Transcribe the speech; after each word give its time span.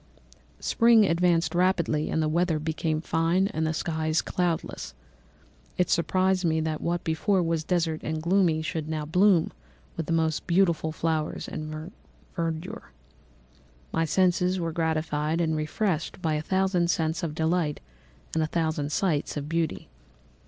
"Spring 0.59 1.05
advanced 1.05 1.53
rapidly; 1.53 2.09
the 2.11 2.27
weather 2.27 2.57
became 2.57 3.01
fine 3.01 3.45
and 3.49 3.67
the 3.67 3.71
skies 3.71 4.23
cloudless. 4.23 4.95
It 5.77 5.91
surprised 5.91 6.43
me 6.43 6.59
that 6.61 6.81
what 6.81 7.03
before 7.03 7.43
was 7.43 7.63
desert 7.63 8.01
and 8.01 8.19
gloomy 8.19 8.63
should 8.63 8.89
now 8.89 9.05
bloom 9.05 9.51
with 9.95 10.07
the 10.07 10.11
most 10.11 10.47
beautiful 10.47 10.91
flowers 10.91 11.47
and 11.47 11.91
verdure. 12.35 12.89
My 13.93 14.05
senses 14.05 14.59
were 14.59 14.71
gratified 14.71 15.39
and 15.39 15.55
refreshed 15.55 16.19
by 16.19 16.33
a 16.33 16.41
thousand 16.41 16.89
scents 16.89 17.21
of 17.21 17.35
delight 17.35 17.79
and 18.33 18.41
a 18.41 18.47
thousand 18.47 18.91
sights 18.91 19.37
of 19.37 19.47
beauty. 19.47 19.87